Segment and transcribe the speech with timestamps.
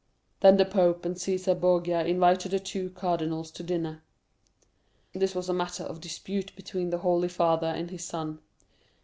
[0.39, 4.01] Then the pope and Cæsar Borgia invited the two cardinals to dinner.
[5.13, 8.39] This was a matter of dispute between the Holy Father and his son.